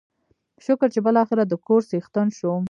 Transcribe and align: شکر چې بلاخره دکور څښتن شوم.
شکر 0.65 0.87
چې 0.93 0.99
بلاخره 1.05 1.43
دکور 1.51 1.81
څښتن 1.89 2.27
شوم. 2.37 2.59